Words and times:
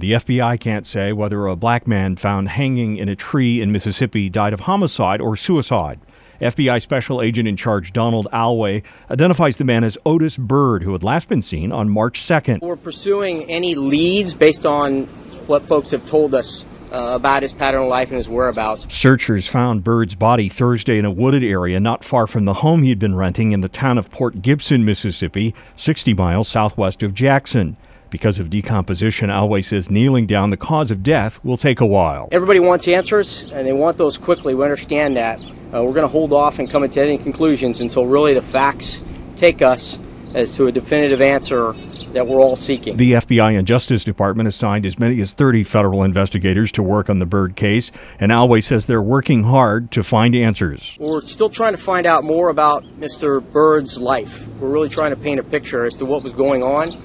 The 0.00 0.12
FBI 0.12 0.58
can't 0.58 0.86
say 0.86 1.12
whether 1.12 1.46
a 1.46 1.54
black 1.54 1.86
man 1.86 2.16
found 2.16 2.48
hanging 2.48 2.96
in 2.96 3.10
a 3.10 3.14
tree 3.14 3.60
in 3.60 3.70
Mississippi 3.70 4.30
died 4.30 4.54
of 4.54 4.60
homicide 4.60 5.20
or 5.20 5.36
suicide. 5.36 6.00
FBI 6.40 6.80
Special 6.80 7.20
Agent 7.20 7.46
in 7.46 7.54
Charge 7.54 7.92
Donald 7.92 8.26
Alway 8.32 8.82
identifies 9.10 9.58
the 9.58 9.64
man 9.64 9.84
as 9.84 9.98
Otis 10.06 10.38
Byrd, 10.38 10.84
who 10.84 10.92
had 10.92 11.02
last 11.02 11.28
been 11.28 11.42
seen 11.42 11.70
on 11.70 11.90
March 11.90 12.18
2nd. 12.18 12.62
We're 12.62 12.76
pursuing 12.76 13.44
any 13.50 13.74
leads 13.74 14.34
based 14.34 14.64
on 14.64 15.04
what 15.46 15.68
folks 15.68 15.90
have 15.90 16.06
told 16.06 16.34
us 16.34 16.64
uh, 16.90 17.12
about 17.14 17.42
his 17.42 17.52
pattern 17.52 17.82
of 17.82 17.88
life 17.88 18.08
and 18.08 18.16
his 18.16 18.26
whereabouts. 18.26 18.86
Searchers 18.88 19.46
found 19.46 19.84
Byrd's 19.84 20.14
body 20.14 20.48
Thursday 20.48 20.98
in 20.98 21.04
a 21.04 21.10
wooded 21.10 21.44
area 21.44 21.78
not 21.78 22.04
far 22.04 22.26
from 22.26 22.46
the 22.46 22.54
home 22.54 22.84
he'd 22.84 22.98
been 22.98 23.16
renting 23.16 23.52
in 23.52 23.60
the 23.60 23.68
town 23.68 23.98
of 23.98 24.10
Port 24.10 24.40
Gibson, 24.40 24.82
Mississippi, 24.82 25.54
60 25.76 26.14
miles 26.14 26.48
southwest 26.48 27.02
of 27.02 27.12
Jackson. 27.12 27.76
Because 28.10 28.40
of 28.40 28.50
decomposition, 28.50 29.30
Alway 29.30 29.62
says 29.62 29.88
kneeling 29.88 30.26
down 30.26 30.50
the 30.50 30.56
cause 30.56 30.90
of 30.90 31.02
death 31.02 31.42
will 31.44 31.56
take 31.56 31.80
a 31.80 31.86
while. 31.86 32.28
Everybody 32.32 32.58
wants 32.58 32.88
answers, 32.88 33.44
and 33.52 33.66
they 33.66 33.72
want 33.72 33.98
those 33.98 34.18
quickly. 34.18 34.54
We 34.54 34.64
understand 34.64 35.16
that. 35.16 35.40
Uh, 35.40 35.84
we're 35.84 35.94
going 35.94 36.02
to 36.02 36.08
hold 36.08 36.32
off 36.32 36.58
and 36.58 36.68
come 36.68 36.88
to 36.88 37.00
any 37.00 37.16
conclusions 37.16 37.80
until 37.80 38.06
really 38.06 38.34
the 38.34 38.42
facts 38.42 39.04
take 39.36 39.62
us 39.62 39.98
as 40.34 40.54
to 40.56 40.66
a 40.66 40.72
definitive 40.72 41.20
answer 41.20 41.72
that 42.12 42.26
we're 42.26 42.40
all 42.40 42.56
seeking. 42.56 42.96
The 42.96 43.12
FBI 43.12 43.56
and 43.56 43.66
Justice 43.66 44.04
Department 44.04 44.48
assigned 44.48 44.86
as 44.86 44.98
many 44.98 45.20
as 45.20 45.32
30 45.32 45.64
federal 45.64 46.02
investigators 46.02 46.72
to 46.72 46.82
work 46.82 47.08
on 47.08 47.18
the 47.18 47.26
Byrd 47.26 47.56
case, 47.56 47.90
and 48.18 48.32
Alway 48.32 48.60
says 48.60 48.86
they're 48.86 49.02
working 49.02 49.44
hard 49.44 49.90
to 49.92 50.02
find 50.02 50.34
answers. 50.34 50.96
We're 51.00 51.20
still 51.20 51.50
trying 51.50 51.72
to 51.72 51.82
find 51.82 52.06
out 52.06 52.24
more 52.24 52.48
about 52.48 52.84
Mr. 52.98 53.40
Byrd's 53.52 53.98
life. 53.98 54.46
We're 54.60 54.68
really 54.70 54.88
trying 54.88 55.10
to 55.10 55.16
paint 55.16 55.40
a 55.40 55.44
picture 55.44 55.84
as 55.84 55.96
to 55.96 56.04
what 56.04 56.22
was 56.22 56.32
going 56.32 56.62
on, 56.62 57.00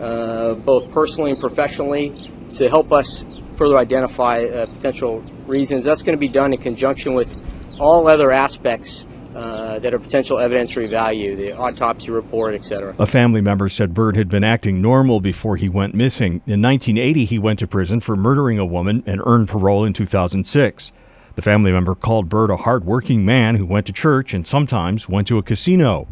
uh, 0.00 0.54
both 0.54 0.90
personally 0.92 1.32
and 1.32 1.40
professionally, 1.40 2.12
to 2.54 2.68
help 2.68 2.92
us 2.92 3.24
further 3.56 3.76
identify 3.76 4.44
uh, 4.44 4.66
potential 4.66 5.22
reasons. 5.46 5.84
That's 5.84 6.02
going 6.02 6.16
to 6.16 6.20
be 6.20 6.28
done 6.28 6.52
in 6.52 6.60
conjunction 6.60 7.14
with 7.14 7.42
all 7.78 8.06
other 8.06 8.30
aspects 8.30 9.04
uh, 9.34 9.78
that 9.78 9.94
are 9.94 9.98
potential 9.98 10.38
evidentiary 10.38 10.90
value, 10.90 11.36
the 11.36 11.52
autopsy 11.52 12.10
report, 12.10 12.54
etc. 12.54 12.94
A 12.98 13.06
family 13.06 13.40
member 13.40 13.68
said 13.68 13.94
Byrd 13.94 14.16
had 14.16 14.28
been 14.28 14.44
acting 14.44 14.80
normal 14.80 15.20
before 15.20 15.56
he 15.56 15.68
went 15.68 15.94
missing. 15.94 16.40
In 16.46 16.62
1980, 16.62 17.24
he 17.24 17.38
went 17.38 17.58
to 17.58 17.66
prison 17.66 18.00
for 18.00 18.16
murdering 18.16 18.58
a 18.58 18.66
woman 18.66 19.02
and 19.06 19.20
earned 19.24 19.48
parole 19.48 19.84
in 19.84 19.92
2006. 19.92 20.92
The 21.34 21.42
family 21.42 21.70
member 21.70 21.94
called 21.94 22.28
Byrd 22.28 22.50
a 22.50 22.56
hard-working 22.56 23.24
man 23.24 23.54
who 23.56 23.66
went 23.66 23.86
to 23.86 23.92
church 23.92 24.34
and 24.34 24.46
sometimes 24.46 25.08
went 25.08 25.28
to 25.28 25.38
a 25.38 25.42
casino. 25.42 26.08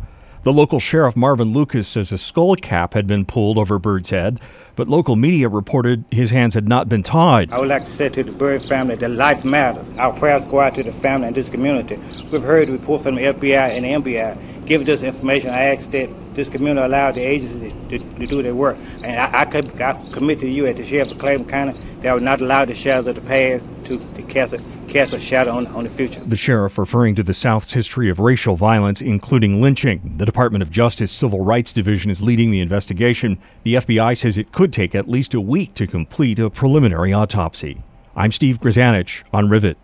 The 0.47 0.53
local 0.53 0.79
sheriff, 0.79 1.17
Marvin 1.17 1.53
Lucas, 1.53 1.89
says 1.89 2.13
a 2.13 2.19
skull 2.19 2.55
cap 2.55 2.95
had 2.95 3.09
been 3.09 3.25
pulled 3.25 3.59
over 3.59 3.81
Byrd's 3.81 4.11
head, 4.11 4.39
but 4.77 4.87
local 4.87 5.17
media 5.17 5.49
reported 5.49 6.05
his 6.13 6.31
hands 6.31 6.55
had 6.55 6.69
not 6.69 6.89
been 6.89 7.03
tied. 7.03 7.51
I 7.51 7.59
would 7.59 7.69
like 7.69 7.85
to 7.85 7.91
say 7.91 8.11
to 8.11 8.23
the 8.23 8.31
Byrd 8.31 8.63
family 8.63 8.95
that 8.95 9.09
life 9.09 9.45
matters. 9.45 9.85
Our 9.99 10.13
prayers 10.13 10.45
go 10.45 10.61
out 10.61 10.77
to 10.77 10.85
the 10.85 10.93
family 10.93 11.27
and 11.27 11.37
this 11.37 11.49
community. 11.49 11.97
We've 12.31 12.45
heard 12.45 12.71
reports 12.71 13.03
from 13.03 13.17
the 13.17 13.23
FBI 13.23 13.71
and 13.71 13.85
the 13.85 14.13
MBI. 14.13 14.67
Given 14.67 14.87
this 14.87 15.03
information, 15.03 15.51
I 15.51 15.75
ask 15.75 15.89
that 15.89 16.11
this 16.37 16.49
community 16.49 16.87
allow 16.87 17.11
the 17.11 17.23
agencies 17.23 17.66
to, 17.89 17.99
to, 17.99 18.27
do 18.27 18.43
their 18.43 18.55
work. 18.55 18.77
And 19.03 19.19
I, 19.19 19.41
I, 19.41 19.45
could, 19.45 19.81
I 19.81 19.93
commit 20.13 20.41
to 20.41 20.49
you 20.49 20.67
as 20.67 20.77
the 20.77 20.85
sheriff 20.85 21.11
of 21.11 21.19
Claiborne 21.19 21.49
County 21.49 21.73
that 22.01 22.09
I 22.09 22.15
would 22.15 22.23
not 22.23 22.41
allow 22.41 22.65
the 22.65 22.75
shadows 22.75 23.07
of 23.07 23.15
the 23.17 23.21
past 23.21 23.65
to, 23.87 23.99
to 23.99 24.23
cast 24.23 24.53
a 24.53 24.63
cast 24.87 25.13
a 25.13 25.21
shadow 25.21 25.53
on, 25.53 25.67
on 25.69 25.85
the 25.85 25.91
future. 25.91 26.21
The 26.25 26.37
sheriff 26.37 26.79
referring 26.79 27.15
to 27.17 27.23
the 27.23 27.35
South's 27.35 27.73
history 27.73 28.09
of 28.09 28.19
racial 28.19 28.57
violence, 28.57 29.01
including 29.01 29.61
lynching. 29.61 30.15
The 30.17 30.25
Department 30.25 30.63
of 30.63 30.71
Justice 30.71 31.13
Civil 31.13 31.45
Rights 31.45 31.73
Division 31.73 32.11
is 32.11 32.23
leading 32.23 32.51
the 32.51 32.61
investigation. 32.61 33.39
The 33.65 33.75
FBI 33.75 34.17
says 34.17 34.39
it 34.39 34.53
could 34.53 34.73
take 34.73 34.95
at 34.95 35.09
least 35.09 35.35
a 35.35 35.41
week 35.41 35.75
to 35.75 35.87
complete 35.87 36.39
a 36.39 36.51
preliminary 36.51 37.13
autopsy. 37.13 37.83
I'm 38.15 38.33
Steve 38.33 38.61
Grzanich 38.61 39.23
on 39.33 39.49
Rivet. 39.51 39.77